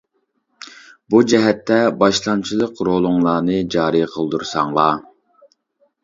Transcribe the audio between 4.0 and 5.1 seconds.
قىلدۇرساڭلار.